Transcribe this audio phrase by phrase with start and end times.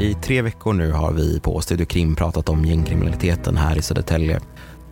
[0.00, 4.40] I tre veckor nu har vi på Studio Krim pratat om gängkriminaliteten här i Södertälje.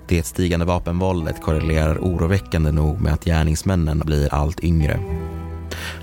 [0.09, 5.01] Det stigande vapenvåldet korrelerar oroväckande nog med att gärningsmännen blir allt yngre.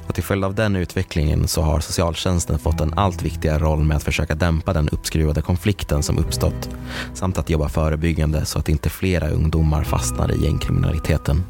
[0.07, 3.97] Och till följd av den utvecklingen så har socialtjänsten fått en allt viktigare roll med
[3.97, 6.70] att försöka dämpa den uppskruvade konflikten som uppstått
[7.13, 11.43] samt att jobba förebyggande så att inte flera ungdomar fastnar i gängkriminaliteten.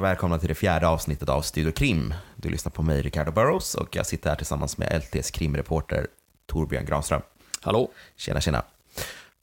[0.00, 2.14] Och välkomna till det fjärde avsnittet av Studio Krim.
[2.36, 6.06] Du lyssnar på mig, Ricardo Burrows, och jag sitter här tillsammans med LTs krimreporter
[6.46, 7.22] Torbjörn Granström.
[7.60, 7.90] Hallå.
[8.16, 8.62] Tjena, tjena.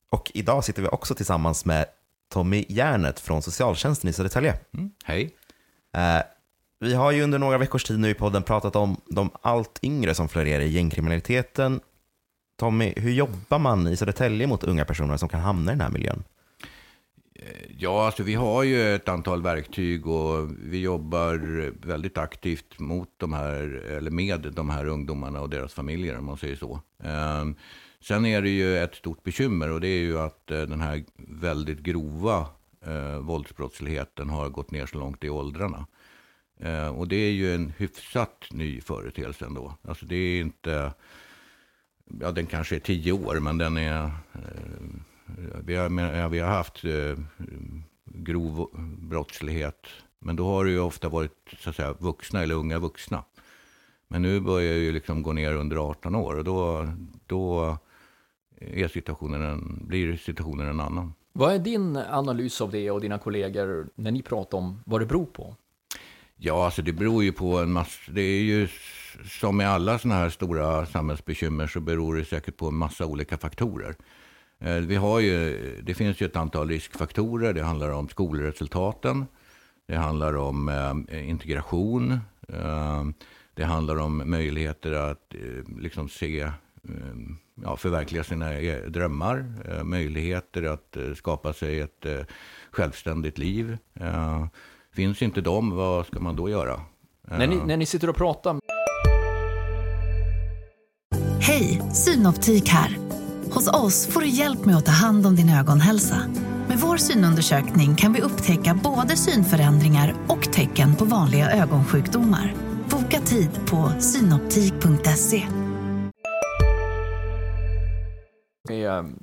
[0.10, 1.86] Och idag sitter vi också tillsammans med
[2.30, 4.60] Tommy Järnet från socialtjänsten i Södertälje.
[4.74, 4.92] Mm.
[5.06, 5.36] Hej.
[5.96, 6.22] Eh,
[6.80, 10.16] vi har ju under några veckors tid nu i podden pratat om de allt yngre
[10.16, 11.80] som florerar i gängkriminaliteten.
[12.60, 15.90] Tommy, hur jobbar man i Södertälje mot unga personer som kan hamna i den här
[15.90, 16.24] miljön?
[17.40, 21.38] Eh, ja, alltså vi har ju ett antal verktyg och vi jobbar
[21.88, 23.64] väldigt aktivt mot de här,
[23.98, 26.82] eller med de här ungdomarna och deras familjer om man säger så.
[27.04, 27.56] Ehm,
[28.00, 31.04] sen är det ju ett stort bekymmer och det är ju att eh, den här
[31.18, 32.46] väldigt grova
[32.86, 35.88] eh, våldsbrottsligheten har gått ner så långt i åldrarna.
[36.60, 39.74] Ehm, och det är ju en hyfsat ny företeelse ändå.
[39.82, 40.94] Alltså det är inte,
[42.20, 45.00] ja den kanske är tio år men den är eh,
[45.64, 47.18] vi har, vi har haft eh,
[48.06, 49.88] grov brottslighet.
[50.20, 53.24] Men då har det ju ofta varit så att säga, vuxna eller unga vuxna.
[54.08, 56.88] Men nu börjar ju liksom gå ner under 18 år och då,
[57.26, 57.78] då
[58.60, 61.14] är situationen en, blir situationen en annan.
[61.34, 65.06] Vad är din analys av det och dina kollegor när ni pratar om vad det
[65.06, 65.56] beror på?
[66.38, 68.68] Ja, alltså det beror ju på en massa, det är ju
[69.26, 73.38] som med alla sådana här stora samhällsbekymmer så beror det säkert på en massa olika
[73.38, 73.96] faktorer.
[74.60, 77.54] Eh, vi har ju, det finns ju ett antal riskfaktorer.
[77.54, 79.26] Det handlar om skolresultaten.
[79.88, 80.70] Det handlar om
[81.10, 82.20] eh, integration.
[82.54, 83.06] Eh,
[83.54, 86.52] det handlar om möjligheter att eh, liksom se, eh,
[87.64, 89.54] ja, förverkliga sina e-, drömmar.
[89.70, 92.06] Eh, möjligheter att skapa sig ett
[92.72, 93.78] självständigt liv.
[94.92, 96.82] finns inte de, vad ska man då göra?
[97.22, 98.60] När ni, när ni sitter och pratar.
[101.40, 103.07] Hej, Synoptik här.
[103.52, 106.18] Hos oss får du hjälp med att ta hand om din ögonhälsa.
[106.68, 112.54] Med vår synundersökning kan vi upptäcka både synförändringar och tecken på vanliga ögonsjukdomar.
[112.90, 115.44] Boka tid på synoptik.se.
[118.70, 119.14] Med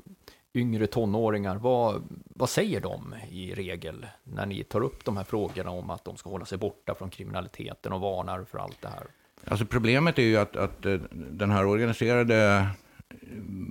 [0.54, 2.02] yngre tonåringar, vad,
[2.34, 6.16] vad säger de i regel när ni tar upp de här frågorna om att de
[6.16, 9.06] ska hålla sig borta från kriminaliteten och varnar för allt det här?
[9.46, 12.66] Alltså problemet är ju att, att eh, den här organiserade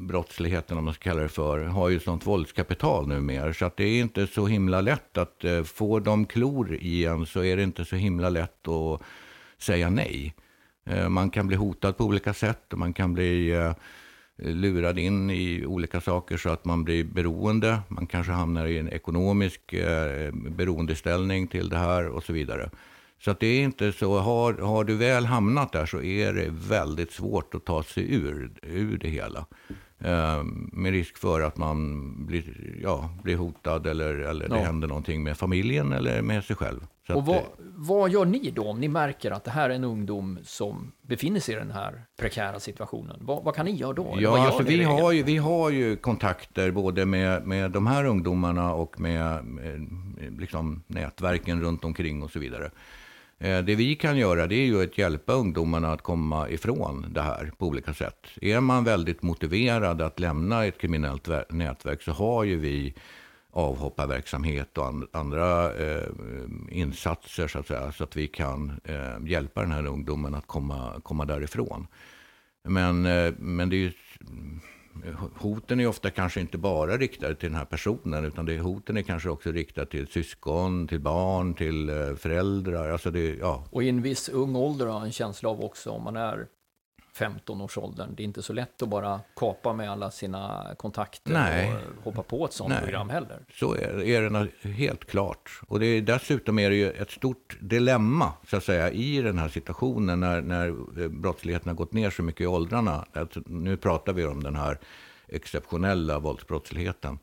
[0.08, 3.54] brottsligheten, om man ska kalla det för, har ju sånt våldskapital numera.
[3.54, 7.26] Så att det är inte så himla lätt att eh, få de klor i en
[7.26, 9.02] så är det inte så himla lätt att
[9.58, 10.34] säga nej.
[10.86, 13.74] Eh, man kan bli hotad på olika sätt och man kan bli eh,
[14.38, 17.80] lurad in i olika saker så att man blir beroende.
[17.88, 22.70] Man kanske hamnar i en ekonomisk eh, beroendeställning till det här och så vidare.
[23.24, 26.50] Så att det är inte så, har, har du väl hamnat där så är det
[26.50, 29.46] väldigt svårt att ta sig ur, ur det hela.
[30.00, 32.44] Eh, med risk för att man blir,
[32.82, 36.88] ja, blir hotad eller, eller det händer någonting med familjen eller med sig själv.
[37.08, 37.44] Så och vad, det,
[37.76, 41.40] vad gör ni då om ni märker att det här är en ungdom som befinner
[41.40, 43.20] sig i den här prekära situationen?
[43.22, 44.18] Vad, vad kan ni göra då?
[44.20, 48.74] Ja, alltså vi, har ju, vi har ju kontakter både med, med de här ungdomarna
[48.74, 49.88] och med, med
[50.40, 52.72] liksom nätverken runt omkring och så vidare.
[53.44, 57.22] Eh, det vi kan göra det är ju att hjälpa ungdomarna att komma ifrån det
[57.22, 58.28] här på olika sätt.
[58.42, 62.94] Är man väldigt motiverad att lämna ett kriminellt nätverk så har ju vi
[63.52, 66.08] avhopparverksamhet och andra eh,
[66.72, 67.92] insatser så att säga.
[67.92, 71.88] Så att vi kan eh, hjälpa den här ungdomen att komma, komma därifrån.
[72.64, 73.92] Men, eh, men det är ju
[75.36, 79.02] hoten är ofta kanske inte bara riktade till den här personen, utan det, hoten är
[79.02, 82.90] kanske också riktade till syskon, till barn, till eh, föräldrar.
[82.90, 83.66] Alltså det, ja.
[83.70, 86.48] Och i en viss ung ålder har en känsla av också, om man är
[87.16, 88.16] 15-årsåldern.
[88.16, 91.74] Det är inte så lätt att bara kapa med alla sina kontakter Nej.
[91.98, 92.84] och hoppa på ett sånt Nej.
[92.84, 93.40] program heller.
[93.54, 95.62] Så är, är det helt klart.
[95.68, 99.38] Och det är, dessutom är det ju ett stort dilemma så att säga, i den
[99.38, 100.68] här situationen när, när
[101.02, 103.06] eh, brottsligheten har gått ner så mycket i åldrarna.
[103.14, 104.80] Att nu pratar vi om den här
[105.28, 107.20] exceptionella våldsbrottsligheten.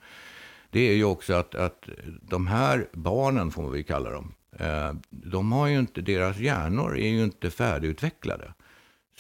[0.70, 1.88] Det är ju också att, att
[2.22, 7.08] de här barnen, får vi kalla dem, eh, de har ju inte, deras hjärnor är
[7.08, 8.52] ju inte färdigutvecklade.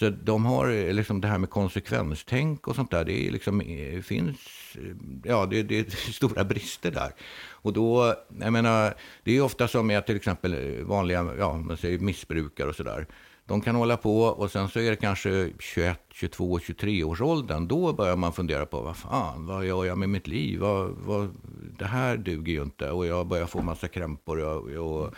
[0.00, 3.60] Så de har eh, liksom det här med konsekvenstänk och sånt där, det är liksom,
[3.60, 4.38] eh, finns,
[4.74, 7.12] eh, ja det, det är stora brister där.
[7.50, 8.94] Och då, jag menar,
[9.24, 13.06] det är ofta som med till exempel vanliga, ja man säger missbrukare och sådär.
[13.46, 17.68] De kan hålla på och sen så är det kanske 21, 22, 23 års åldern.
[17.68, 20.60] Då börjar man fundera på vad fan, vad gör jag med mitt liv?
[20.60, 21.30] Vad, vad,
[21.78, 22.90] det här duger ju inte.
[22.90, 25.14] Och jag börjar få massa krämpor och, och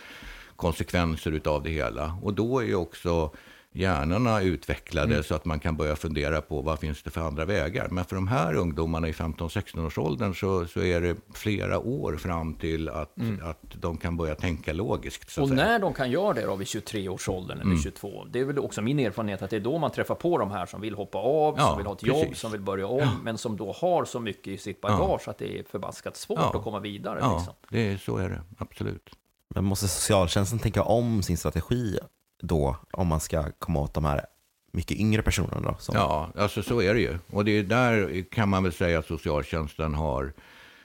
[0.55, 2.17] konsekvenser av det hela.
[2.21, 3.31] Och då är ju också
[3.73, 5.23] hjärnorna utvecklade mm.
[5.23, 7.87] så att man kan börja fundera på vad finns det för andra vägar.
[7.91, 12.17] Men för de här ungdomarna i 15-16 års åldern så, så är det flera år
[12.17, 13.39] fram till att, mm.
[13.45, 15.37] att de kan börja tänka logiskt.
[15.37, 17.83] och när de kan göra det då vid 23 års åldern eller mm.
[17.83, 20.51] 22, det är väl också min erfarenhet att det är då man träffar på de
[20.51, 22.23] här som vill hoppa av, ja, som vill ha ett precis.
[22.23, 23.11] jobb, som vill börja om, ja.
[23.23, 25.31] men som då har så mycket i sitt bagage ja.
[25.31, 27.19] att det är förbaskat svårt att komma vidare.
[27.21, 27.53] Ja, liksom.
[27.69, 29.09] det, så är det, absolut.
[29.55, 31.99] Men måste socialtjänsten tänka om sin strategi
[32.43, 34.25] då om man ska komma åt de här
[34.71, 35.61] mycket yngre personerna?
[35.61, 35.95] Då, som...
[35.95, 37.17] Ja, alltså så är det ju.
[37.27, 40.33] Och det är där kan man väl säga att socialtjänsten har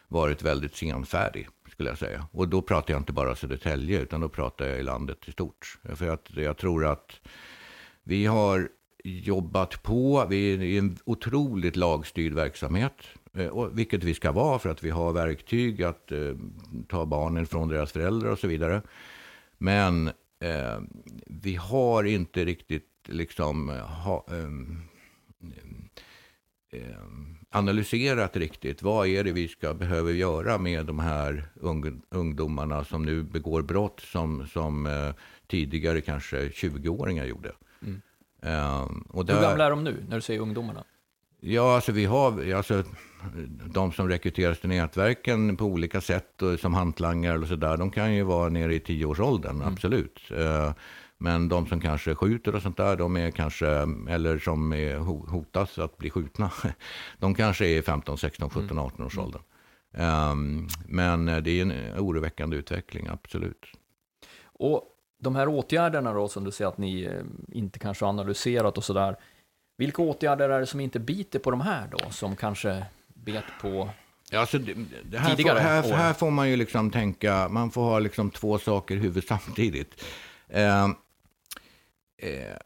[0.09, 2.27] varit väldigt senfärdig, skulle jag säga.
[2.33, 5.79] Och då pratar jag inte bara Södertälje, utan då pratar jag i landet i stort.
[5.95, 7.21] För att jag tror att
[8.03, 8.69] vi har
[9.05, 12.95] jobbat på, vi är i en otroligt lagstyrd verksamhet.
[13.35, 16.19] Eh, vilket vi ska vara för att vi har verktyg att eh,
[16.89, 18.83] ta barnen från deras föräldrar och så vidare.
[19.59, 20.11] Men
[20.41, 20.81] eh,
[21.27, 24.83] vi har inte riktigt liksom ha, ehm,
[26.73, 26.81] eh,
[27.51, 28.83] analyserat riktigt.
[28.83, 33.63] Vad är det vi ska behöver göra med de här ung, ungdomarna som nu begår
[33.63, 35.15] brott som, som eh,
[35.47, 37.53] tidigare kanske 20-åringar gjorde.
[37.83, 38.01] Mm.
[38.43, 40.85] Ehm, och där, Hur gamla är de nu, när du säger ungdomarna?
[41.41, 42.85] Ja, alltså vi har, alltså,
[43.67, 48.15] de som rekryteras till nätverken på olika sätt, och som hantlangare och sådär, de kan
[48.15, 49.69] ju vara nere i tioårsåldern, mm.
[49.69, 50.21] absolut.
[50.33, 50.73] Uh,
[51.19, 53.69] men de som kanske skjuter och sånt där, de är kanske,
[54.09, 54.97] eller som är
[55.31, 56.51] hotas att bli skjutna,
[57.19, 59.43] de kanske är 15, 16, 17, 18 års åldern.
[60.87, 63.67] Men det är en oroväckande utveckling, absolut.
[64.45, 64.85] Och
[65.19, 68.85] de här åtgärderna då, som du säger att ni eh, inte kanske har analyserat och
[68.85, 69.17] sådär,
[69.79, 73.91] vilka åtgärder är det som inte biter på de här då, som kanske bet på
[74.31, 77.83] Ja, alltså det, det här, får, här, här, får man ju liksom tänka, man får
[77.83, 80.05] ha liksom två saker i huvudet samtidigt.
[80.49, 80.85] Eh,
[82.19, 82.57] eh,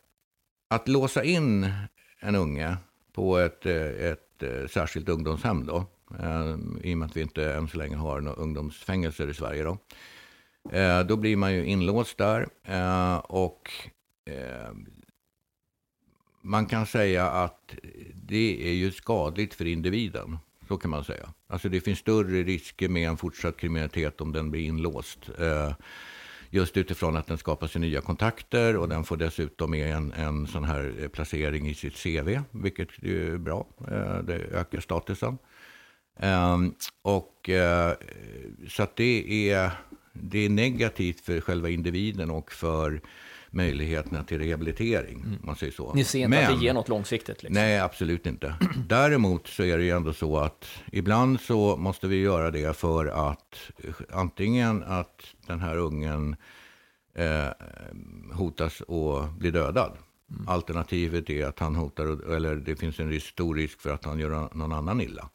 [0.71, 1.73] att låsa in
[2.21, 2.77] en unge
[3.13, 5.77] på ett, eh, ett, ett eh, särskilt ungdomshem då,
[6.19, 9.63] eh, i och med att vi inte än så länge har några ungdomsfängelser i Sverige
[9.63, 9.79] då.
[10.73, 12.49] Eh, då blir man ju inlåst där
[13.23, 13.71] och
[16.43, 17.75] man kan säga att
[18.15, 20.39] det är ju skadligt för individen.
[20.69, 21.29] Så kan man säga.
[21.47, 25.31] Alltså det finns större risker med en fortsatt kriminalitet om den blir inlåst.
[25.39, 25.73] Eh,
[26.51, 30.47] just utifrån att den skapar sig nya kontakter och den får dessutom med en, en
[30.47, 33.67] sån här placering i sitt CV, vilket är bra.
[33.91, 35.39] Eh, det ökar statusen.
[36.17, 37.95] Ehm, och eh,
[38.69, 39.71] så att det är,
[40.13, 43.01] det är negativt för själva individen och för
[43.53, 45.21] möjligheterna till rehabilitering.
[45.21, 45.39] Mm.
[45.43, 45.95] Man säger så.
[45.95, 47.43] Ni ser inte Men, att det ger något långsiktigt?
[47.43, 47.55] Liksom.
[47.55, 48.55] Nej, absolut inte.
[48.89, 53.31] Däremot så är det ju ändå så att ibland så måste vi göra det för
[53.31, 53.71] att
[54.11, 56.37] antingen att den här ungen
[57.15, 57.49] eh,
[58.33, 59.93] hotas och blir dödad.
[60.31, 60.49] Mm.
[60.49, 64.19] Alternativet är att han hotar, eller det finns en risk, stor risk för att han
[64.19, 65.29] gör någon annan illa.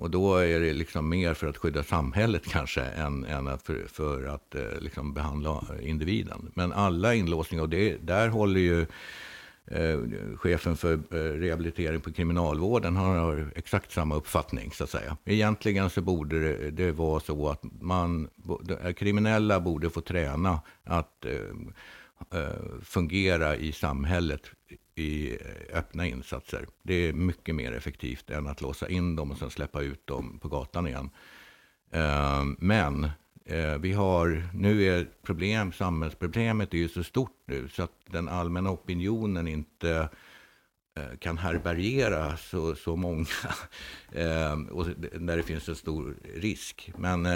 [0.00, 4.26] Och då är det liksom mer för att skydda samhället kanske än, än för, för
[4.26, 6.52] att eh, liksom behandla individen.
[6.54, 8.80] Men alla inlåsningar, och det, där håller ju
[9.66, 9.98] eh,
[10.36, 15.16] chefen för eh, rehabilitering på kriminalvården han har exakt samma uppfattning så att säga.
[15.24, 18.28] Egentligen så borde det, det vara så att man,
[18.82, 24.50] eh, kriminella borde få träna att eh, eh fungera i samhället
[24.94, 26.66] i eh, öppna insatser.
[26.82, 30.38] Det är mycket mer effektivt än att låsa in dem och sen släppa ut dem
[30.38, 31.10] på gatan igen.
[31.90, 33.04] Eh, men
[33.44, 38.28] eh, vi har, nu är problem, samhällsproblemet är ju så stort nu så att den
[38.28, 40.08] allmänna opinionen inte
[41.18, 43.26] kan härbärgera så, så många.
[44.70, 44.86] och
[45.20, 46.92] där det finns en stor risk.
[46.96, 47.26] Men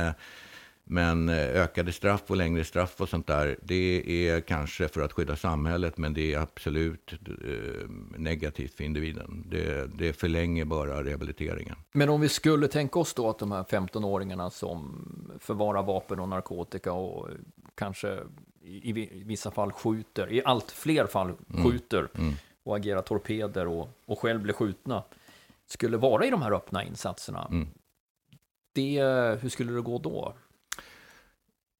[0.84, 5.12] men eh, ökade straff och längre straff och sånt där, det är kanske för att
[5.12, 9.44] skydda samhället, men det är absolut eh, negativt för individen.
[9.50, 11.76] Det, det förlänger bara rehabiliteringen.
[11.92, 15.08] Men om vi skulle tänka oss då att de här 15-åringarna som
[15.40, 17.28] förvarar vapen och narkotika och
[17.74, 18.18] kanske
[18.64, 18.92] i,
[19.24, 21.64] vissa fall skjuter, i allt fler fall mm.
[21.64, 22.26] skjuter mm.
[22.26, 22.34] Mm.
[22.64, 25.02] och agerar torpeder och, och själv blir skjutna,
[25.66, 27.48] skulle vara i de här öppna insatserna.
[27.50, 27.68] Mm.
[28.72, 29.00] Det,
[29.40, 30.34] hur skulle det gå då?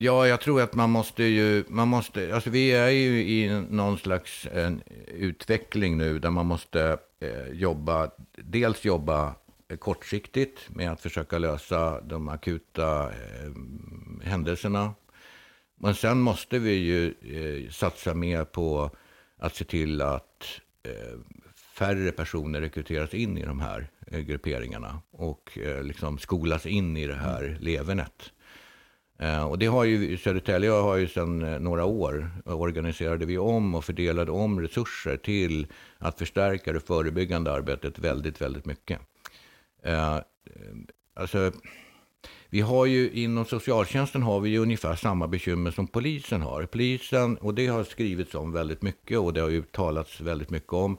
[0.05, 3.99] Ja, jag tror att man måste ju, man måste, alltså vi är ju i någon
[3.99, 9.35] slags en utveckling nu där man måste eh, jobba, dels jobba
[9.69, 13.53] eh, kortsiktigt med att försöka lösa de akuta eh,
[14.23, 14.95] händelserna.
[15.81, 18.91] Men sen måste vi ju eh, satsa mer på
[19.39, 21.19] att se till att eh,
[21.55, 27.07] färre personer rekryteras in i de här eh, grupperingarna och eh, liksom skolas in i
[27.07, 27.57] det här mm.
[27.61, 28.34] levernet.
[29.19, 33.75] Eh, och det har ju, Södertälje har ju sedan eh, några år organiserade vi om
[33.75, 35.67] och fördelade om resurser till
[35.99, 39.01] att förstärka det förebyggande arbetet väldigt, väldigt mycket.
[39.83, 40.19] Eh,
[41.15, 41.53] alltså,
[42.49, 46.67] vi har ju inom socialtjänsten har vi ju ungefär samma bekymmer som polisen har.
[46.67, 50.73] Polisen, och det har skrivits om väldigt mycket och det har ju talats väldigt mycket
[50.73, 50.99] om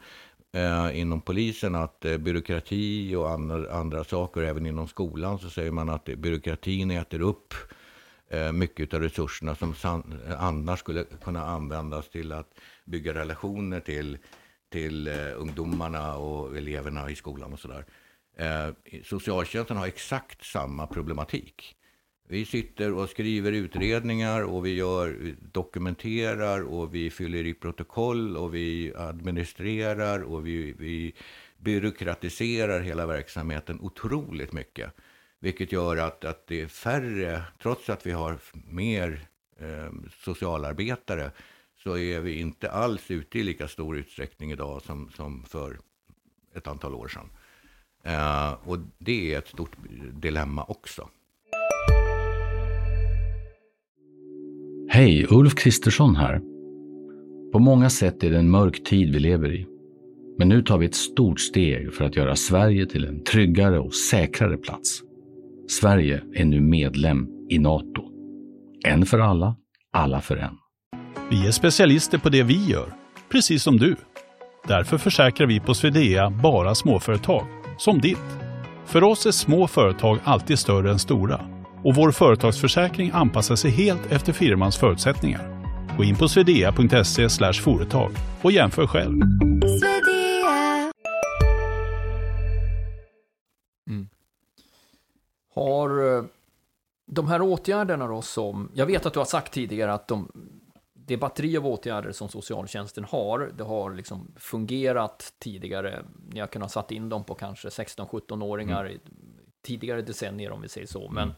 [0.54, 5.72] eh, inom polisen att eh, byråkrati och andra, andra saker, även inom skolan så säger
[5.72, 7.85] man att byråkratin äter upp eh,
[8.36, 9.76] Eh, mycket av resurserna som
[10.38, 12.54] annars skulle kunna användas till att
[12.86, 14.18] bygga relationer till,
[14.72, 17.86] till eh, ungdomarna och eleverna i skolan och sådär.
[18.38, 18.74] Eh,
[19.04, 21.76] socialtjänsten har exakt samma problematik.
[22.28, 28.56] Vi sitter och skriver utredningar och vi gör, dokumenterar och vi fyller i protokoll och
[28.56, 31.14] vi administrerar och vi, vi
[31.58, 34.94] byråkratiserar hela verksamheten otroligt mycket.
[35.46, 38.38] Vilket gör att, att det är färre, trots att vi har
[38.68, 39.20] mer
[39.60, 41.32] eh, socialarbetare,
[41.84, 45.78] så är vi inte alls ute i lika stor utsträckning idag som, som för
[46.56, 47.30] ett antal år sedan.
[48.04, 49.72] Eh, och det är ett stort
[50.14, 51.10] dilemma också.
[54.90, 56.40] Hej, Ulf Kristersson här.
[57.52, 59.68] På många sätt är det en mörk tid vi lever i.
[60.38, 63.96] Men nu tar vi ett stort steg för att göra Sverige till en tryggare och
[63.96, 65.06] säkrare plats.
[65.68, 68.04] Sverige är nu medlem i Nato.
[68.88, 69.56] En för alla,
[69.94, 70.58] alla för en.
[71.30, 72.94] Vi är specialister på det vi gör,
[73.32, 73.96] precis som du.
[74.68, 78.40] Därför försäkrar vi på Swedea bara småföretag som ditt.
[78.86, 81.42] För oss är små företag alltid större än stora
[81.84, 85.66] och vår företagsförsäkring anpassar sig helt efter firmans förutsättningar.
[85.98, 89.22] Gå in på swedea.se företag och jämför själv.
[95.56, 96.24] Har eh,
[97.06, 100.32] de här åtgärderna då som, jag vet att du har sagt tidigare att de
[101.08, 106.06] det batteri av åtgärder som socialtjänsten har, det har liksom fungerat tidigare.
[106.30, 109.00] Ni har kunnat satt in dem på kanske 16-17-åringar mm.
[109.62, 111.10] tidigare decennier om vi säger så.
[111.10, 111.36] Men mm.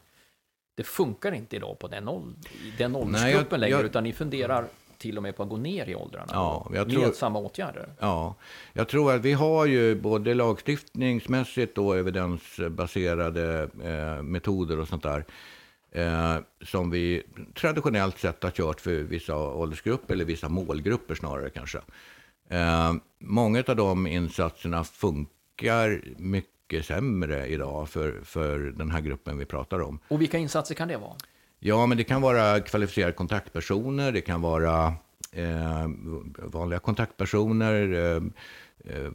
[0.74, 2.46] det funkar inte idag på den, åld
[2.78, 5.94] den åldersgruppen längre, jag, utan ni funderar till och med på att gå ner i
[5.94, 7.88] åldrarna ja, jag tror, med samma åtgärder.
[7.98, 8.34] Ja,
[8.72, 15.24] jag tror att vi har ju både lagstiftningsmässigt och evidensbaserade eh, metoder och sånt där
[15.92, 17.22] eh, som vi
[17.54, 21.78] traditionellt sett har kört för vissa åldersgrupper, eller vissa målgrupper snarare kanske.
[22.48, 29.44] Eh, många av de insatserna funkar mycket sämre idag för, för den här gruppen vi
[29.44, 30.00] pratar om.
[30.08, 31.16] Och vilka insatser kan det vara?
[31.60, 34.94] Ja, men det kan vara kvalificerade kontaktpersoner, det kan vara
[35.32, 35.88] eh,
[36.38, 38.22] vanliga kontaktpersoner, eh,
[38.94, 39.12] eh,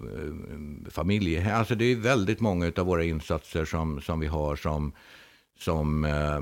[0.90, 1.56] familje...
[1.56, 4.94] Alltså det är väldigt många av våra insatser som, som vi har som
[5.60, 6.42] som eh,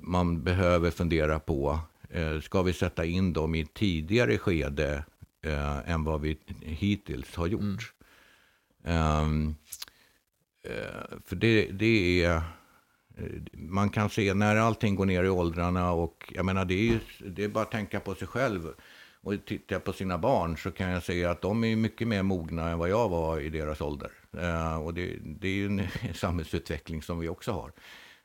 [0.00, 1.80] man behöver fundera på.
[2.10, 5.04] Eh, ska vi sätta in dem i tidigare skede
[5.42, 7.92] eh, än vad vi hittills har gjort?
[8.84, 8.96] Mm.
[8.98, 9.54] Ehm,
[10.62, 12.42] eh, för det, det är
[13.18, 16.92] Eh, man kan se när allting går ner i åldrarna och jag menar det är
[16.92, 18.68] ju det är bara att tänka på sig själv
[19.20, 22.68] och titta på sina barn så kan jag säga att de är mycket mer mogna
[22.70, 24.10] än vad jag var i deras ålder.
[24.38, 27.72] Eh, och det, det är ju en samhällsutveckling som vi också har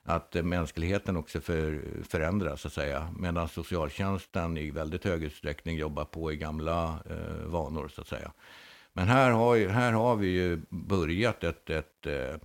[0.03, 3.13] att mänskligheten också för, förändras, så att säga.
[3.19, 8.31] Medan socialtjänsten i väldigt hög utsträckning jobbar på i gamla eh, vanor, så att säga.
[8.93, 12.43] Men här har, ju, här har vi ju börjat ett, ett, ett,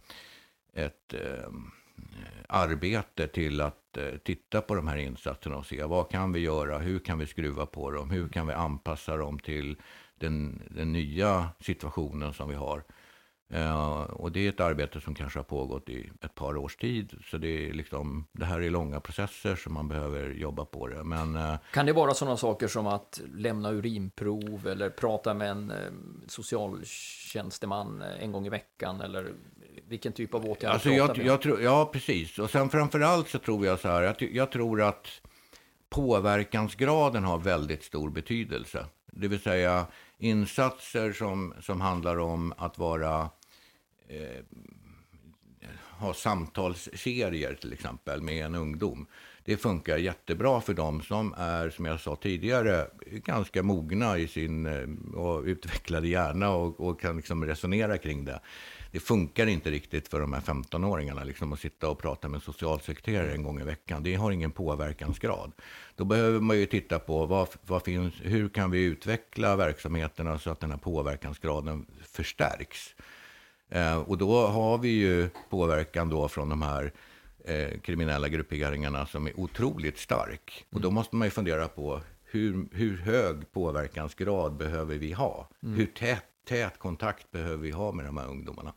[0.75, 1.51] ett eh,
[2.19, 6.41] Eh, arbete till att eh, titta på de här insatserna och se vad kan vi
[6.41, 9.77] göra, hur kan vi skruva på dem, hur kan vi anpassa dem till
[10.19, 12.83] den, den nya situationen som vi har.
[13.55, 17.19] Uh, och det är ett arbete som kanske har pågått i ett par års tid.
[17.25, 21.05] Så det, är liksom, det här är långa processer som man behöver jobba på det.
[21.05, 25.73] Men, uh, kan det vara sådana saker som att lämna urinprov eller prata med en
[26.27, 29.01] socialtjänsteman en gång i veckan?
[29.01, 29.33] Eller
[29.89, 32.39] vilken typ av åtgärder alltså jag, jag tror, Ja, precis.
[32.39, 35.07] Och sen framförallt så tror jag så här, jag, jag tror att
[35.91, 38.87] påverkansgraden har väldigt stor betydelse.
[39.13, 39.87] Det vill säga
[40.19, 43.21] insatser som, som handlar om att vara
[44.09, 44.45] eh,
[45.99, 49.07] ha samtalsserier till exempel med en ungdom.
[49.45, 54.67] det funkar jättebra för dem som är, som jag sa tidigare, ganska mogna i sin
[54.67, 58.41] eh, och utvecklade hjärna och, och kan liksom resonera kring det.
[58.93, 62.41] Det funkar inte riktigt för de här 15-åringarna liksom, att sitta och prata med en
[62.41, 64.03] socialsekreterare en gång i veckan.
[64.03, 65.53] Det har ingen påverkansgrad.
[65.97, 70.51] Då behöver man ju titta på vad, vad finns, hur kan vi utveckla verksamheterna så
[70.51, 72.95] att den här påverkansgraden förstärks.
[73.69, 76.93] Eh, och då har vi ju påverkan då från de här
[77.45, 80.67] eh, kriminella grupperingarna som är otroligt stark.
[80.71, 85.49] Och då måste man ju fundera på hur, hur hög påverkansgrad behöver vi ha?
[85.63, 85.75] Mm.
[85.77, 88.73] Hur tät, tät kontakt behöver vi ha med de här ungdomarna?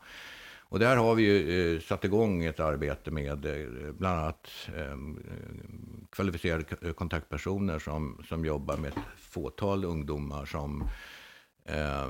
[0.71, 4.98] Och där har vi ju eh, satt igång ett arbete med eh, bland annat eh,
[6.12, 10.89] kvalificerade kontaktpersoner som, som jobbar med ett fåtal ungdomar som
[11.65, 12.10] eh,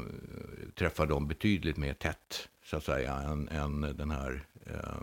[0.76, 5.02] träffar dem betydligt mer tätt, så att säga, än, än den här eh,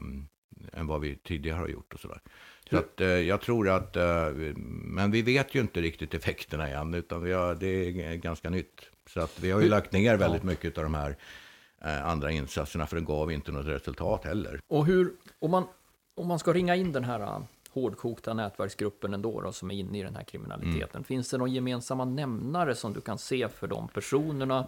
[0.72, 2.20] än vad vi tidigare har gjort och sådär.
[2.70, 6.94] Så att, eh, jag tror att, eh, men vi vet ju inte riktigt effekterna än,
[6.94, 8.80] utan vi har, det är ganska nytt.
[9.06, 11.16] Så att vi har ju lagt ner väldigt mycket av de här
[11.82, 14.60] eh, andra insatserna, för det gav inte något resultat heller.
[14.68, 15.64] Och hur, om man,
[16.14, 19.98] om man ska ringa in den här uh, hårdkokta nätverksgruppen ändå, då, som är inne
[19.98, 21.04] i den här kriminaliteten, mm.
[21.04, 24.66] finns det någon gemensamma nämnare som du kan se för de personerna?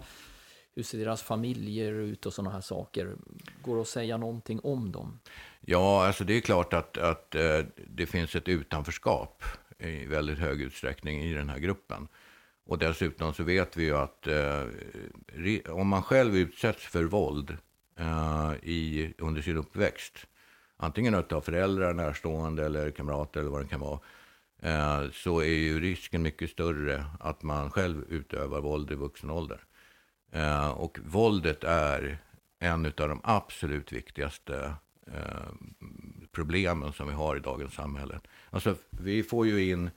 [0.75, 3.15] Hur ser deras familjer ut och sådana här saker?
[3.61, 5.19] Går det att säga någonting om dem?
[5.61, 9.43] Ja, alltså det är klart att, att eh, det finns ett utanförskap
[9.79, 12.07] i väldigt hög utsträckning i den här gruppen.
[12.65, 14.63] Och dessutom så vet vi ju att eh,
[15.69, 17.57] om man själv utsätts för våld
[17.99, 20.27] eh, i, under sin uppväxt,
[20.77, 23.99] antingen av föräldrar, närstående eller kamrater eller vad det kan vara,
[24.59, 29.63] eh, så är ju risken mycket större att man själv utövar våld i vuxen ålder.
[30.31, 32.17] Eh, och våldet är
[32.59, 34.73] en av de absolut viktigaste
[35.07, 35.69] eh,
[36.31, 38.19] problemen som vi har i dagens samhälle.
[38.49, 39.89] Alltså, vi får ju in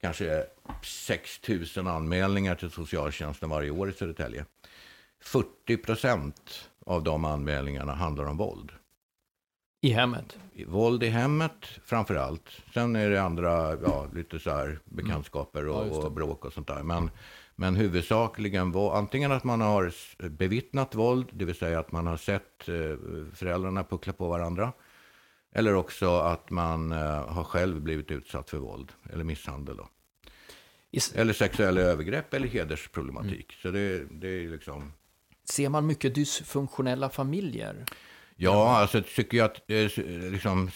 [0.00, 0.46] kanske
[0.82, 1.40] 6
[1.76, 4.44] 000 anmälningar till socialtjänsten varje år i Södertälje.
[5.20, 8.72] 40 procent av de anmälningarna handlar om våld.
[9.80, 10.38] I hemmet?
[10.66, 12.50] Våld i hemmet framför allt.
[12.74, 16.66] Sen är det andra, ja, lite så här bekantskaper och, ja, och bråk och sånt
[16.66, 16.82] där.
[16.82, 17.10] Men
[17.56, 19.92] men huvudsakligen var antingen att man har
[20.28, 22.74] bevittnat våld, det vill säga att man har sett eh,
[23.34, 24.72] föräldrarna puckla på varandra.
[25.54, 29.76] Eller också att man eh, har själv blivit utsatt för våld eller misshandel.
[29.76, 29.88] Då.
[31.14, 33.52] Eller sexuella övergrepp eller hedersproblematik.
[33.52, 33.62] Mm.
[33.62, 34.92] Så det, det är liksom...
[35.44, 37.84] Ser man mycket dysfunktionella familjer?
[38.36, 39.90] Ja, alltså psykiat, eh,
[40.32, 40.70] liksom,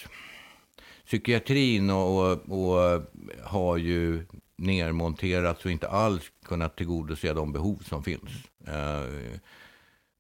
[1.07, 3.03] psykiatrin och, och, och
[3.45, 4.27] har ju
[4.61, 8.31] nermonterats och inte alls kunnat tillgodose de behov som finns.
[8.67, 9.39] Eh,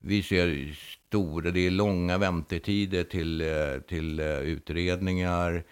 [0.03, 5.64] vi ser stora, det är långa väntetider till, eh, till eh, utredningar.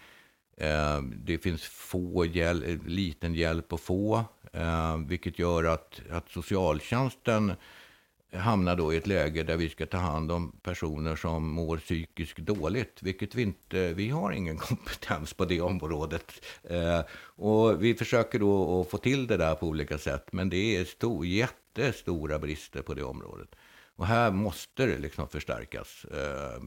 [1.15, 4.25] Det finns få hjäl liten hjälp att få,
[5.07, 7.53] vilket gör att, att socialtjänsten
[8.33, 12.39] hamnar då i ett läge där vi ska ta hand om personer som mår psykiskt
[12.39, 16.45] dåligt, vilket vi inte, vi har ingen kompetens på det området.
[16.63, 20.77] Eh, och vi försöker då att få till det där på olika sätt, men det
[20.77, 23.49] är stor, jättestora brister på det området.
[23.97, 26.63] Och här måste det liksom förstärkas, eh,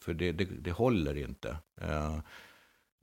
[0.00, 1.56] för det, det, det håller inte.
[1.80, 2.14] Eh,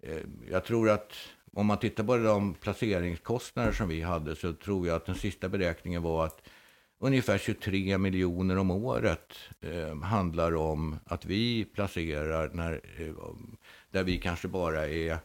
[0.02, 1.14] eh jag tror att
[1.54, 5.50] om man tittar på de placeringskostnader som vi hade så tror jag att den sista
[5.50, 6.42] beräkningen var att
[7.06, 13.14] ungefär 23 miljoner om året eh, handlar om att vi placerar när, eh,
[13.92, 15.18] där vi kanske bara är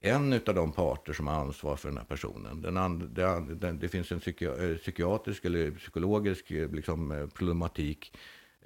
[0.00, 2.62] en av de parter som har ansvar för den här personen.
[2.62, 8.12] Den andra, den, det finns en psyki eh, psykiatrisk eller psykologisk eh, liksom, eh, problematik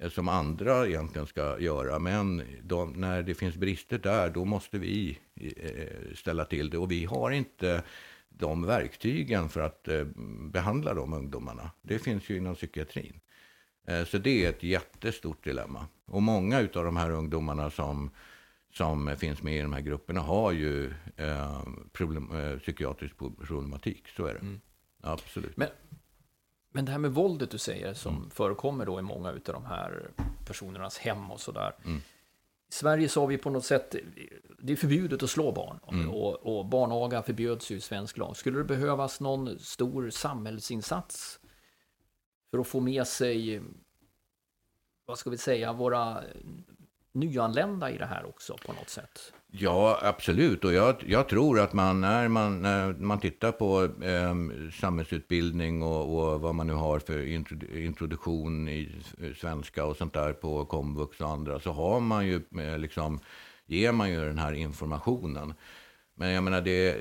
[0.09, 1.99] som andra egentligen ska göra.
[1.99, 6.77] Men de, när det finns brister där, då måste vi eh, ställa till det.
[6.77, 7.83] Och vi har inte
[8.37, 10.05] de verktygen för att eh,
[10.51, 11.71] behandla de ungdomarna.
[11.81, 13.19] Det finns ju inom psykiatrin.
[13.87, 15.87] Eh, så det är ett jättestort dilemma.
[16.05, 18.09] Och många av de här ungdomarna som,
[18.73, 21.61] som finns med i de här grupperna har ju eh,
[21.93, 24.07] problem, eh, psykiatrisk problematik.
[24.07, 24.39] Så är det.
[24.39, 24.61] Mm.
[25.03, 25.57] Absolut.
[25.57, 25.67] Men,
[26.71, 28.29] men det här med våldet du säger som mm.
[28.29, 30.11] förekommer då i många av de här
[30.45, 31.73] personernas hem och sådär.
[31.85, 32.01] Mm.
[32.69, 33.95] I Sverige så har vi på något sätt,
[34.59, 35.79] det är förbjudet att slå barn.
[35.91, 36.09] Mm.
[36.09, 38.37] Och, och barnaga förbjöds ju i svensk lag.
[38.37, 41.39] Skulle det behövas någon stor samhällsinsats
[42.51, 43.61] för att få med sig,
[45.05, 46.23] vad ska vi säga, våra
[47.11, 49.33] nyanlända i det här också på något sätt?
[49.59, 50.65] Ja, absolut.
[50.65, 54.35] Och jag, jag tror att man när, man när man tittar på eh,
[54.79, 57.27] samhällsutbildning och, och, vad man nu har för
[57.77, 58.89] introduktion i
[59.37, 63.19] svenska och sånt där på komvux och andra, så har man ju eh, liksom,
[63.65, 65.53] ger man ju den här informationen.
[66.17, 66.93] Men jag menar, det,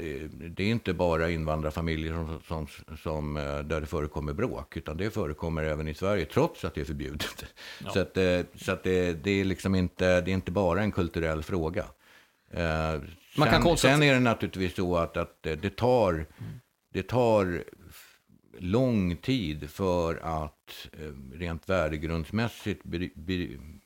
[0.49, 5.11] det är inte bara invandrarfamiljer som, som, som, eh, där det förekommer bråk, utan det
[5.11, 7.45] förekommer även i Sverige, trots att det är förbjudet.
[7.85, 7.91] Ja.
[7.91, 10.93] Så, att, eh, så att det, det, är liksom inte, det är inte bara en
[10.93, 11.85] kulturell fråga.
[12.51, 13.01] Eh,
[13.37, 16.27] Man sen, kan sen är det naturligtvis så att, att det, tar,
[16.93, 17.65] det tar
[18.59, 20.89] lång tid för att
[21.33, 22.81] rent värdegrundsmässigt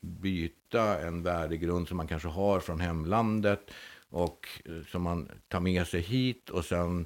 [0.01, 3.71] byta en värdegrund som man kanske har från hemlandet
[4.09, 7.05] och eh, som man tar med sig hit och sen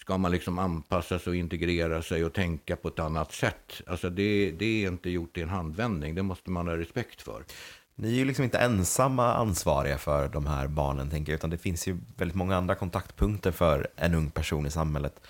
[0.00, 3.82] ska man liksom anpassa sig och integrera sig och tänka på ett annat sätt.
[3.86, 7.44] Alltså det, det är inte gjort i en handvändning, det måste man ha respekt för.
[7.96, 11.58] Ni är ju liksom inte ensamma ansvariga för de här barnen, tänker jag, utan det
[11.58, 15.20] finns ju väldigt många andra kontaktpunkter för en ung person i samhället.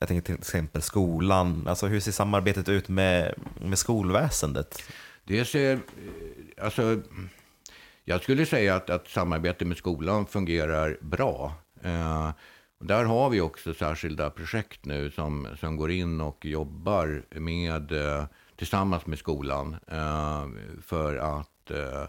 [0.00, 4.82] Jag tänker till exempel skolan, alltså hur ser samarbetet ut med, med skolväsendet?
[5.24, 7.00] Det ser, eh, alltså
[8.04, 11.52] jag skulle säga att, att samarbete med skolan fungerar bra.
[11.82, 12.30] Eh,
[12.78, 18.24] där har vi också särskilda projekt nu som, som går in och jobbar med, eh,
[18.56, 20.46] tillsammans med skolan eh,
[20.82, 22.02] för att eh,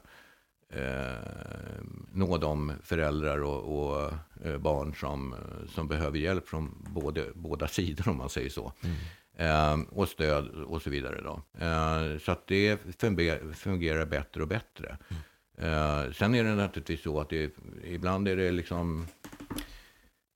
[0.69, 1.17] eh,
[2.11, 4.11] nå de föräldrar och, och
[4.45, 5.35] eh, barn som,
[5.69, 8.73] som behöver hjälp från både, båda sidor om man säger så.
[9.37, 9.83] Mm.
[9.83, 11.21] och stöd och så vidare.
[11.21, 11.41] Då.
[12.19, 12.77] så att det
[13.55, 14.97] fungerar bättre och bättre.
[15.09, 15.21] Mm.
[15.61, 17.51] Uh, sen är det naturligtvis så att det,
[17.83, 19.07] ibland är det liksom,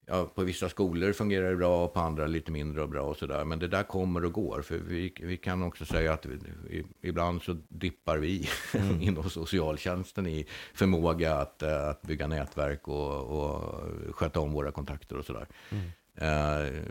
[0.08, 3.44] ja, på vissa skolor fungerar det bra och på andra lite mindre bra och sådär.
[3.44, 4.62] Men det där kommer och går.
[4.62, 9.02] För vi, vi kan också säga att vi, ibland så dippar vi mm.
[9.02, 13.82] inom socialtjänsten i förmåga att, eh, att bygga nätverk och, och
[14.14, 15.46] sköta om våra kontakter och sådär.
[15.70, 15.90] Mm.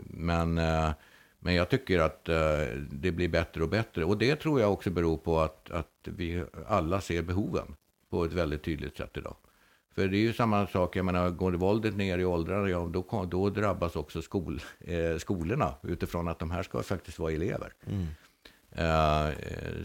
[0.04, 0.90] Men, eh,
[1.38, 2.24] men jag tycker att
[2.90, 4.04] det blir bättre och bättre.
[4.04, 7.76] Och det tror jag också beror på att, att vi alla ser behoven
[8.10, 9.36] på ett väldigt tydligt sätt idag.
[9.98, 13.26] För det är ju samma sak, jag menar, går våldet ner i åldrarna, ja, då,
[13.30, 17.72] då drabbas också skol, eh, skolorna utifrån att de här ska faktiskt vara elever.
[17.86, 18.06] Mm.
[18.72, 19.34] Uh,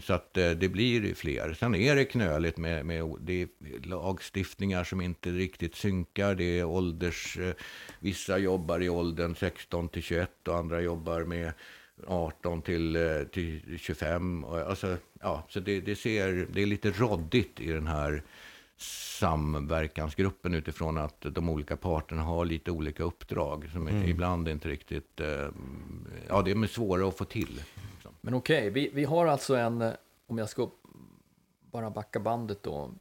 [0.00, 1.54] så att uh, det blir fler.
[1.54, 3.48] Sen är det knöligt med, med det är
[3.88, 6.34] lagstiftningar som inte riktigt synkar.
[6.34, 7.38] Det är ålders...
[7.38, 7.52] Uh,
[8.00, 11.52] vissa jobbar i åldern 16 till 21 och andra jobbar med
[12.06, 12.98] 18 till,
[13.32, 14.44] till 25.
[14.44, 18.22] Alltså, ja, så det, det, ser, det är lite råddigt i den här
[18.76, 24.08] samverkansgruppen utifrån att de olika parterna har lite olika uppdrag som mm.
[24.08, 25.48] ibland inte riktigt, eh,
[26.28, 27.62] ja det är svåra att få till.
[27.94, 28.14] Liksom.
[28.20, 29.92] Men okej, okay, vi, vi har alltså en,
[30.26, 30.70] om jag ska
[31.70, 32.94] bara backa bandet då,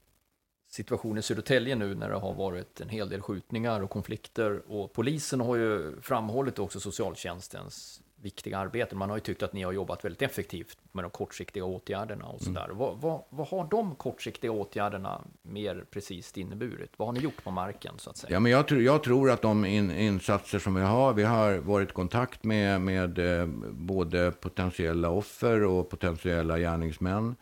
[0.73, 4.93] situation i Södertälje nu när det har varit en hel del skjutningar och konflikter och
[4.93, 8.97] polisen har ju framhållit också socialtjänstens viktiga arbeten.
[8.97, 12.41] Man har ju tyckt att ni har jobbat väldigt effektivt med de kortsiktiga åtgärderna och
[12.41, 12.65] sådär.
[12.65, 12.77] Mm.
[12.77, 16.91] Vad, vad, vad, har de kortsiktiga åtgärderna mer precis inneburit?
[16.97, 18.33] Vad har ni gjort på marken så att säga?
[18.33, 21.57] Ja, men jag, tror, jag tror att de in, insatser som vi har, vi har
[21.57, 27.35] varit i kontakt med, med eh, både potentiella offer och potentiella gärningsmän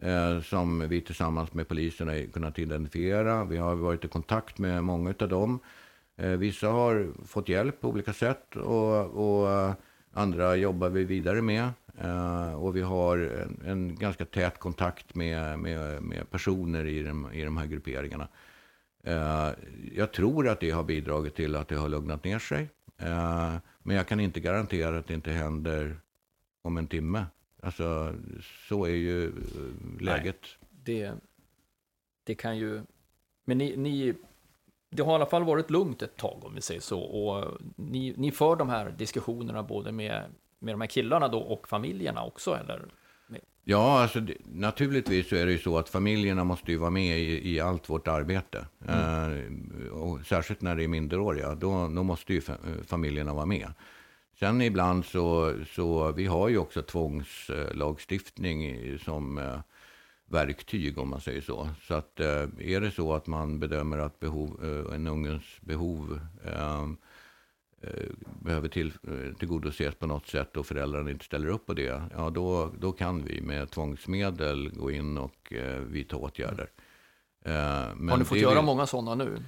[0.00, 3.44] eh, som vi tillsammans med polisen har kunnat identifiera.
[3.44, 5.60] Vi har varit i kontakt med många av dem.
[6.16, 9.74] Eh, vissa har fått hjälp på olika sätt och, och
[10.12, 11.70] Andra jobbar vi vidare med.
[12.04, 17.32] Uh, och vi har en, en, ganska tät kontakt med, med, med personer i de,
[17.32, 18.28] i de här grupperingarna.
[19.06, 19.50] Uh,
[19.94, 22.62] jag tror att det har bidragit till att det har lugnat ner sig.
[23.02, 26.00] Uh, men jag kan inte garantera att det inte händer
[26.62, 27.26] om en timme.
[27.62, 28.14] Alltså,
[28.68, 29.32] så är ju
[30.00, 30.40] läget.
[30.60, 31.14] Nej, det,
[32.24, 32.82] det kan ju...
[33.44, 34.14] Men ni, ni
[34.90, 37.00] det har i alla fall varit lugnt ett tag om vi säger så.
[37.00, 40.24] Och ni, ni för de här diskussionerna både med,
[40.58, 42.88] med de här killarna då och familjerna också eller?
[43.70, 47.18] Ja, alltså, det, naturligtvis så är det ju så att familjerna måste ju vara med
[47.18, 48.66] i, i allt vårt arbete.
[48.88, 49.86] Mm.
[49.86, 52.42] Eh, och särskilt när det är minderåriga, då, då måste ju
[52.86, 53.72] familjerna vara med.
[54.38, 59.60] Sen ibland så, så vi har ju också tvångslagstiftning som eh,
[60.28, 61.68] verktyg om man säger så.
[61.82, 66.20] Så att eh, är det så att man bedömer att behov, eh, en ungens behov
[66.44, 66.86] eh,
[68.40, 68.92] behöver till,
[69.38, 73.24] tillgodoses på något sätt och föräldrarna inte ställer upp på det, ja då, då kan
[73.24, 75.52] vi med tvångsmedel gå in och
[75.86, 76.70] vidta åtgärder.
[77.94, 79.38] Men har ni fått göra vi, många sådana nu?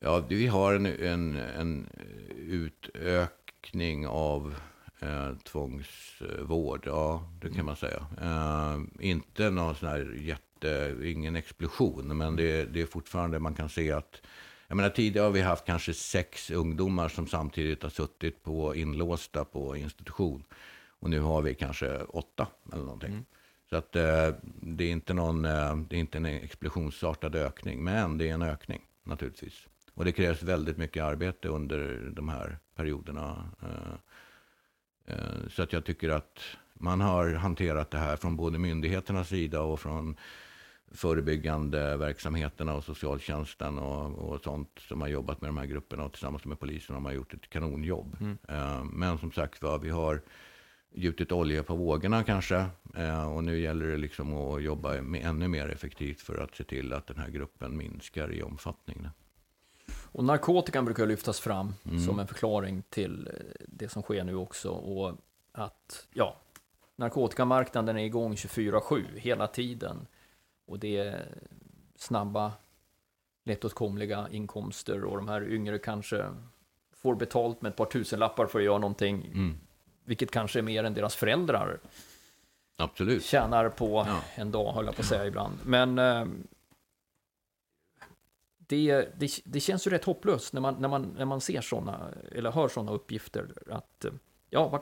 [0.00, 1.88] Ja, vi har en, en, en
[2.36, 4.54] utökning av
[5.00, 8.06] eh, tvångsvård, ja det kan man säga.
[8.20, 13.68] Eh, inte någon sån här jätte, ingen explosion, men det, det är fortfarande, man kan
[13.68, 14.22] se att
[14.68, 19.44] jag menar, tidigare har vi haft kanske sex ungdomar som samtidigt har suttit på inlåsta
[19.44, 20.44] på institution.
[20.98, 23.12] Och nu har vi kanske åtta eller någonting.
[23.12, 23.24] Mm.
[23.70, 24.28] Så att eh,
[24.62, 28.42] det är inte någon, eh, det är inte en explosionsartad ökning, men det är en
[28.42, 29.68] ökning naturligtvis.
[29.94, 33.50] Och det krävs väldigt mycket arbete under de här perioderna.
[35.50, 36.40] Så att jag tycker att
[36.74, 40.16] man har hanterat det här från både myndigheternas sida och från
[40.90, 46.12] förebyggande verksamheterna och socialtjänsten och, och sånt som har jobbat med de här grupperna och
[46.12, 48.16] tillsammans med polisen har man gjort ett kanonjobb.
[48.20, 48.38] Mm.
[48.48, 50.20] Eh, men som sagt var, vi har
[50.94, 52.66] gjutit olja på vågorna kanske
[52.96, 56.64] eh, och nu gäller det liksom att jobba med ännu mer effektivt för att se
[56.64, 59.08] till att den här gruppen minskar i omfattning.
[60.12, 62.00] Och narkotikan brukar lyftas fram mm.
[62.00, 63.28] som en förklaring till
[63.78, 65.16] det som sker nu också och
[65.52, 66.36] att ja,
[66.96, 70.06] narkotikamarknaden är igång 24-7 hela tiden.
[70.66, 71.28] Och det är
[71.96, 72.52] snabba,
[73.44, 76.24] lättåtkomliga inkomster och de här yngre kanske
[76.92, 79.26] får betalt med ett par tusenlappar för att göra någonting.
[79.26, 79.58] Mm.
[80.04, 81.80] Vilket kanske är mer än deras föräldrar
[82.76, 83.24] Absolut.
[83.24, 84.20] tjänar på ja.
[84.34, 85.58] en dag, höll jag på att säga ibland.
[85.64, 86.26] Men eh,
[88.66, 92.08] det, det, det, känns ju rätt hopplöst när man, när man, när man ser sådana,
[92.32, 93.52] eller hör sådana uppgifter.
[93.70, 94.04] Att,
[94.50, 94.80] ja, vad,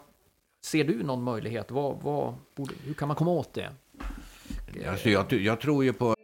[0.65, 1.71] ser du någon möjlighet?
[1.71, 3.71] Vad, vad borde, hur kan man komma åt det?
[4.89, 6.15] Alltså jag, jag tror ju på...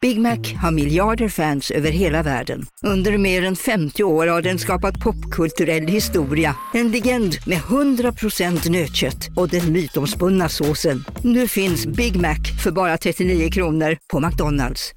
[0.00, 2.66] Big Mac har miljarder fans över hela världen.
[2.82, 6.56] Under mer än 50 år har den skapat popkulturell historia.
[6.74, 11.04] En legend med 100% nötkött och den mytomspunna såsen.
[11.22, 14.94] Nu finns Big Mac för bara 39 kronor på McDonalds.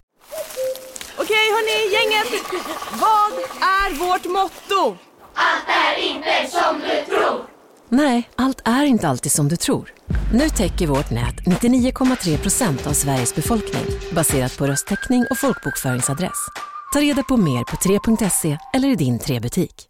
[1.51, 2.43] Hörni, gänget.
[2.91, 4.97] Vad är vårt motto?
[5.33, 7.45] Allt är inte som du tror.
[7.89, 9.93] Nej, allt är inte alltid som du tror.
[10.33, 13.83] Nu täcker vårt nät 99,3 procent av Sveriges befolkning
[14.15, 16.47] baserat på röstteckning och folkbokföringsadress.
[16.93, 19.87] Ta reda på mer på 3.se eller i din 3-butik.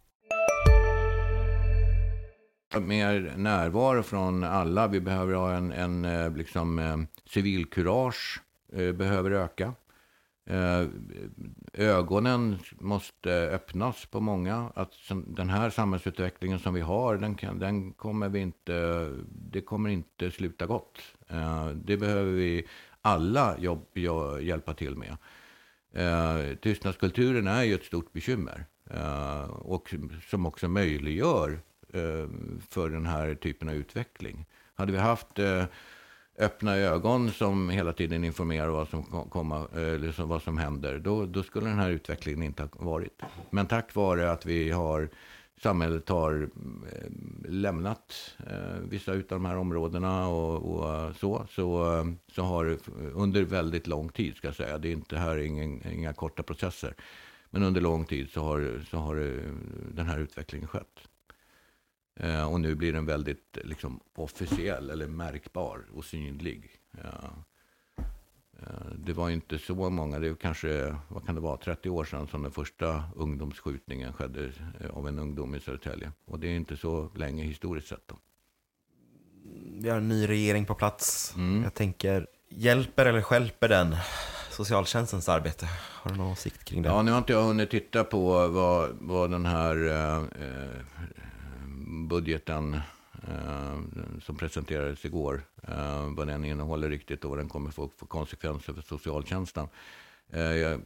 [2.80, 4.88] Mer närvaro från alla.
[4.88, 6.96] Vi behöver ha en, en eh, liksom, eh,
[7.30, 8.40] civilkurage.
[8.76, 9.74] Eh, behöver öka.
[10.44, 10.86] Eh,
[11.72, 14.72] ögonen måste öppnas på många.
[14.74, 14.92] Att
[15.26, 20.30] den här samhällsutvecklingen som vi har, den, kan, den kommer vi inte, det kommer inte
[20.30, 20.98] sluta gott.
[21.28, 22.66] Eh, det behöver vi
[23.00, 23.86] alla jobb,
[24.40, 25.16] hjälpa till med.
[25.94, 28.66] Eh, tystnadskulturen är ju ett stort bekymmer.
[29.50, 29.94] och
[30.30, 31.60] som också möjliggör
[32.68, 34.46] för den här typen av utveckling.
[34.74, 35.38] Hade vi haft
[36.38, 41.26] öppna ögon som hela tiden informerar vad som, komma, eh, eller vad som händer, då,
[41.26, 43.22] då skulle den här utvecklingen inte ha varit.
[43.50, 45.08] Men tack vare att vi har
[45.62, 46.50] samhället har
[46.92, 47.10] eh,
[47.48, 52.78] lämnat eh, vissa av de här områdena och, och, så, så, så har
[53.14, 56.94] under väldigt lång tid, ska jag säga, det är inte här ingen, inga korta processer,
[57.50, 59.16] men under lång tid så har, så har
[59.94, 61.08] den här utvecklingen skett.
[62.16, 66.70] Eh, och nu blir den väldigt liksom, officiell eller märkbar och synlig.
[66.98, 67.30] Eh,
[68.96, 72.28] det var inte så många, det är kanske, vad kan det vara, 30 år sedan
[72.28, 76.12] som den första ungdomsskjutningen skedde eh, av en ungdom i Södertälje.
[76.24, 78.08] Och det är inte så länge historiskt sett.
[78.08, 78.16] Då.
[79.80, 81.34] Vi har en ny regering på plats.
[81.36, 81.62] Mm.
[81.62, 83.96] Jag tänker, hjälper eller skälper den
[84.50, 85.68] socialtjänstens arbete?
[85.72, 86.88] Har du någon åsikt kring det?
[86.88, 90.24] Ja, nu har inte jag hunnit titta på vad, vad den här eh,
[91.92, 92.74] budgeten
[93.28, 93.80] eh,
[94.22, 98.72] som presenterades igår, eh, vad den innehåller riktigt och vad den kommer få för konsekvenser
[98.72, 99.68] för socialtjänsten.
[100.30, 100.78] Eh,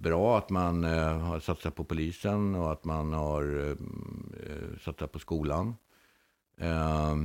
[0.00, 5.18] bra att man eh, har satsat på polisen och att man har eh, satsat på
[5.18, 5.74] skolan.
[6.56, 7.16] Eh,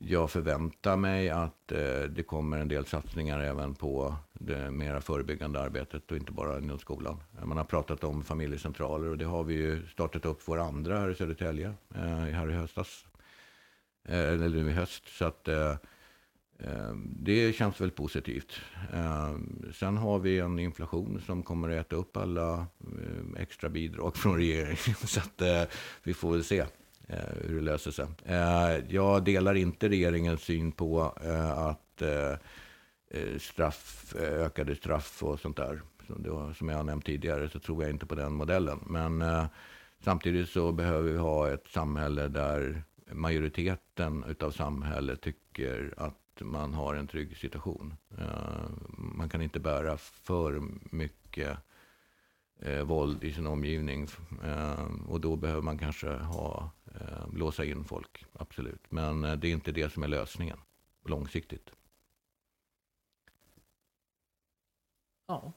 [0.00, 5.60] jag förväntar mig att eh, det kommer en del satsningar även på det mera förebyggande
[5.60, 7.20] arbetet och inte bara inom skolan.
[7.38, 11.00] Eh, man har pratat om familjecentraler och det har vi ju startat upp vår andra
[11.00, 13.04] här i Södertälje eh, här i höstas.
[14.08, 15.08] Eh, eller nu i höst.
[15.08, 15.70] Så att eh,
[16.58, 18.60] eh det känns väl positivt.
[18.92, 19.36] Eh,
[19.74, 22.66] sen har vi en inflation som kommer att äta upp alla
[23.36, 24.94] extra bidrag från regeringen.
[25.04, 25.68] Så att
[26.02, 26.64] vi får väl se.
[27.08, 28.06] Eh, hur det löser sig.
[28.24, 32.32] Eh, jag delar inte regeringens syn på eh, att eh,
[33.10, 35.82] eh, straff, eh, ökade straff och sånt där.
[36.54, 38.78] Som jag har nämnt tidigare så tror jag inte på den modellen.
[38.86, 39.24] Men
[40.00, 46.94] samtidigt så behöver vi ha ett samhälle där majoriteten av samhället tycker att man har
[46.94, 47.94] en trygg situation.
[48.88, 50.62] Man kan inte bära för
[50.96, 51.58] mycket
[52.84, 54.08] våld i sin omgivning.
[55.08, 58.82] Och då behöver man kanske ha eh, låsa in folk, absolut.
[58.88, 60.58] Men eh, det är inte det som är lösningen
[61.04, 61.70] långsiktigt.
[65.26, 65.52] Ja.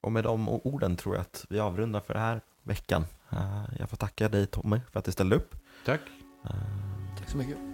[0.00, 3.04] Och med de orden tror jag att vi avrundar för den här veckan.
[3.32, 5.54] Uh, jag får tacka dig Tommy för att du ställde upp.
[5.84, 6.00] Tack.
[6.44, 7.71] Uh, Tack så mycket.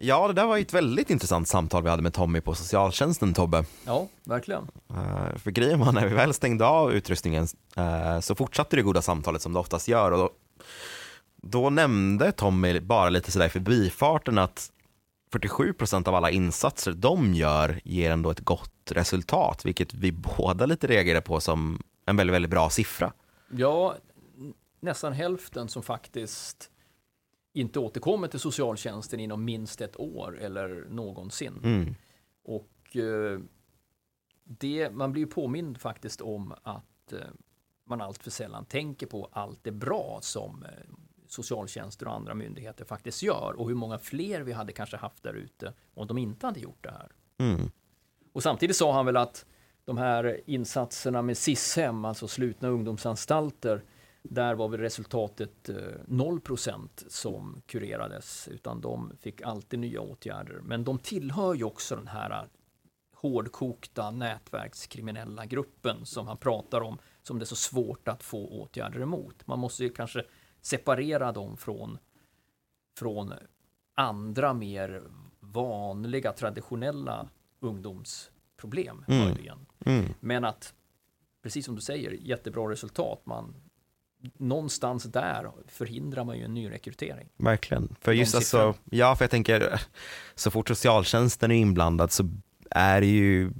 [0.00, 3.34] Ja, det där var ju ett väldigt intressant samtal vi hade med Tommy på socialtjänsten,
[3.34, 3.64] Tobbe.
[3.86, 4.62] Ja, verkligen.
[4.90, 7.46] Uh, för grejen var när vi väl stängde av utrustningen
[7.78, 10.30] uh, så fortsatte det goda samtalet som det oftast gör och då,
[11.42, 14.70] då nämnde Tommy bara lite sådär för bifarten att
[15.32, 20.66] 47 procent av alla insatser de gör ger ändå ett gott resultat, vilket vi båda
[20.66, 23.12] lite reagerade på som en väldigt, väldigt bra siffra.
[23.50, 23.96] Ja,
[24.80, 26.70] nästan hälften som faktiskt
[27.60, 31.60] inte återkommer till socialtjänsten inom minst ett år eller någonsin.
[31.64, 31.94] Mm.
[32.44, 33.40] Och eh,
[34.44, 37.18] det, man blir ju påmind faktiskt om att eh,
[37.84, 40.70] man allt för sällan tänker på allt det bra som eh,
[41.26, 45.34] socialtjänster och andra myndigheter faktiskt gör och hur många fler vi hade kanske haft där
[45.34, 47.12] ute om de inte hade gjort det här.
[47.38, 47.70] Mm.
[48.32, 49.46] Och samtidigt sa han väl att
[49.84, 53.84] de här insatserna med SIS-hem, alltså slutna ungdomsanstalter,
[54.28, 55.70] där var väl resultatet
[56.06, 60.60] 0 eh, som kurerades, utan de fick alltid nya åtgärder.
[60.62, 62.48] Men de tillhör ju också den här
[63.14, 69.00] hårdkokta nätverkskriminella gruppen som han pratar om, som det är så svårt att få åtgärder
[69.00, 69.46] emot.
[69.46, 70.24] Man måste ju kanske
[70.60, 71.98] separera dem från,
[72.98, 73.34] från
[73.94, 75.02] andra mer
[75.40, 77.28] vanliga traditionella
[77.60, 79.04] ungdomsproblem.
[79.08, 79.58] Mm.
[79.86, 80.14] Mm.
[80.20, 80.74] Men att,
[81.42, 83.26] precis som du säger, jättebra resultat.
[83.26, 83.54] Man,
[84.38, 87.28] någonstans där förhindrar man ju en nyrekrytering.
[87.36, 87.96] Verkligen.
[88.00, 89.80] För just alltså, ja, för jag tänker,
[90.34, 92.28] så fort socialtjänsten är inblandad så
[92.70, 93.52] är det ju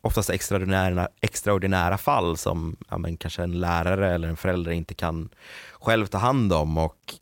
[0.00, 5.28] oftast extraordinära, extraordinära fall som ja, men kanske en lärare eller en förälder inte kan
[5.72, 7.14] själv ta hand om och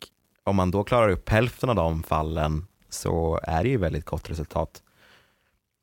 [0.45, 4.31] om man då klarar upp hälften av de fallen så är det ju väldigt gott
[4.31, 4.83] resultat.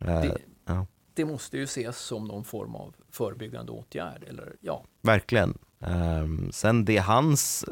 [0.02, 0.86] Eh, det, ja.
[1.14, 4.24] det måste ju ses som någon form av förebyggande åtgärd.
[4.24, 4.86] Eller, ja.
[5.02, 5.58] Verkligen.
[5.86, 7.66] Um, sen det hans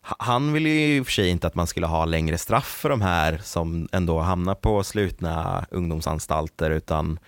[0.00, 2.88] han ville ju i och för sig inte att man skulle ha längre straff för
[2.88, 7.18] de här som ändå hamnar på slutna ungdomsanstalter utan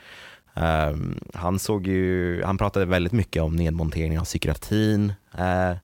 [0.55, 5.77] um, han såg ju, han pratade väldigt mycket om nedmontering av psykiatrin uh,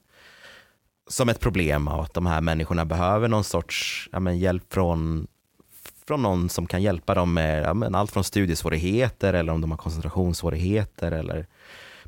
[1.08, 5.26] som ett problem av att de här människorna behöver någon sorts ja, men, hjälp från,
[6.06, 9.70] från någon som kan hjälpa dem med ja, men, allt från studiesvårigheter eller om de
[9.70, 11.46] har koncentrationssvårigheter eller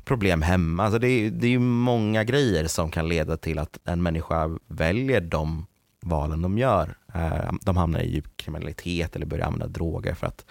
[0.05, 0.83] problem hemma.
[0.83, 5.21] Alltså det, är, det är många grejer som kan leda till att en människa väljer
[5.21, 5.65] de
[6.01, 6.97] valen de gör.
[7.13, 10.45] Eh, de hamnar i djup kriminalitet eller börjar använda droger för att,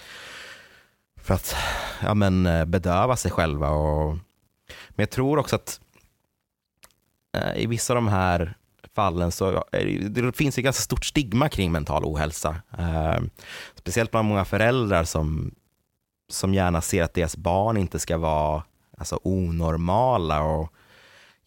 [1.22, 1.56] för att
[2.02, 3.70] ja, men, eh, bedöva sig själva.
[3.70, 4.10] Och,
[4.88, 5.80] men jag tror också att
[7.36, 8.54] eh, i vissa av de här
[8.94, 12.56] fallen så det, det finns ett ganska stort stigma kring mental ohälsa.
[13.74, 15.54] speciellt bland många föräldrar som,
[16.28, 18.62] som gärna ser att deras barn inte ska vara
[18.98, 20.72] alltså onormala och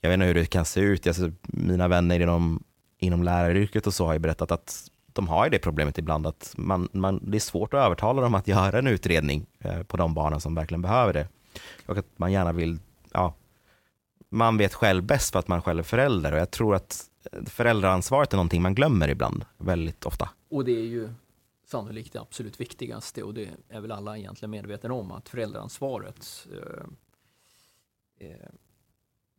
[0.02, 1.08] jag vet inte hur det kan se ut.
[1.08, 2.64] Alltså, mina vänner inom,
[2.98, 6.54] inom läraryrket och så har ju berättat att de har ju det problemet ibland att
[6.58, 10.14] man, man, det är svårt att övertala dem att göra en utredning eh, på de
[10.14, 11.28] barnen som verkligen behöver det.
[11.86, 12.80] Och att man gärna vill,
[13.12, 13.34] ja,
[14.30, 17.08] man vet själv bäst för att man själv är förälder och jag tror att
[17.46, 20.30] föräldraansvaret är någonting man glömmer ibland, väldigt ofta.
[20.50, 21.10] Och det är ju
[21.68, 26.86] sannolikt det absolut viktigaste och det är väl alla egentligen medvetna om att föräldraansvaret Eh,
[28.22, 28.50] Eh,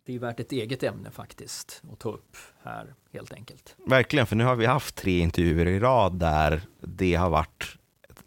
[0.07, 3.77] det är värt ett eget ämne faktiskt att ta upp här helt enkelt.
[3.87, 7.77] Verkligen, för nu har vi haft tre intervjuer i rad där det har varit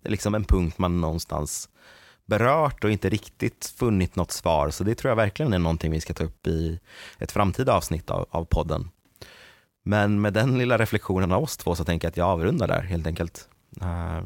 [0.04, 1.70] liksom en punkt man någonstans
[2.26, 4.70] berört och inte riktigt funnit något svar.
[4.70, 6.80] Så det tror jag verkligen är någonting vi ska ta upp i
[7.20, 8.90] ett framtida avsnitt av, av podden.
[9.84, 12.82] Men med den lilla reflektionen av oss två så tänker jag att jag avrundar där
[12.82, 13.50] helt enkelt.
[13.82, 14.24] Eh,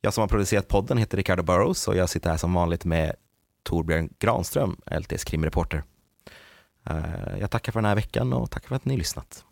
[0.00, 3.16] jag som har producerat podden heter Ricardo Burrows och jag sitter här som vanligt med
[3.64, 5.84] Torbjörn Granström, LTs krimreporter.
[6.90, 9.44] Eh, jag tackar för den här veckan och tackar för att ni lyssnat.